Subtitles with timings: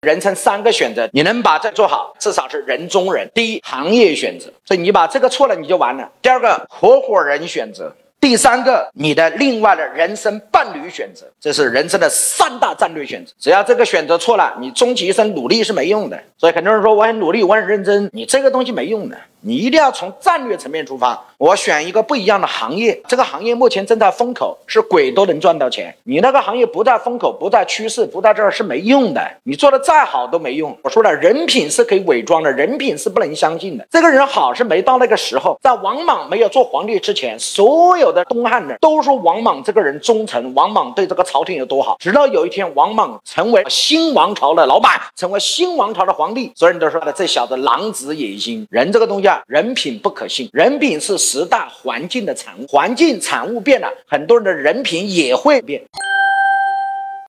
[0.00, 3.30] 人生三个选择，你能把这做好，至少是人中人。
[3.34, 6.10] 第一，行业选择，所以你把这个错了，你就完了。
[6.22, 7.94] 第二个，合伙人选择。
[8.18, 13.32] 第三个，你的另外的人生伴侣选择，这是人生的三大战略选择。
[13.38, 16.18] 只要这个选择错了，你终其一生努力是没用的。
[16.38, 19.18] 所以很多人说我很努力，我很认真，你这个东西没用的。
[19.42, 21.26] 你一定要从战略层面出发。
[21.38, 25.94] 我选一个不一样的行业，这个行业目前正在风口，是鬼都能赚到钱。
[26.04, 29.26] 你那个行业不在风口，不在趋势，不在这儿是没用的。
[29.44, 30.76] 你做的再好都没用。
[30.82, 33.86] 我说了，人品是可以伪装的，人品是不能相信的。
[33.90, 41.96] 这个人好是没到那个时候，在王莽没有做皇帝之前，所有的东汉人都说王莽这个人忠诚，王莽对这个朝廷有多好。
[41.98, 48.66] 直到有一天，王莽成为新王朝的老板，成为新王朝的皇帝，所有人都说了，这小子狼子野心。
[48.68, 49.29] 人这个东西。
[49.46, 55.82] 人品不可信，人品是十大环境的产物，环境产物变了，很多人的人品也会变。